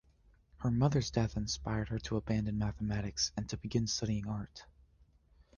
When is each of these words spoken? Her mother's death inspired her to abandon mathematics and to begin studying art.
Her 0.57 0.71
mother's 0.71 1.11
death 1.11 1.37
inspired 1.37 1.89
her 1.89 1.99
to 1.99 2.15
abandon 2.17 2.57
mathematics 2.57 3.31
and 3.37 3.47
to 3.49 3.57
begin 3.57 3.85
studying 3.85 4.27
art. 4.27 4.65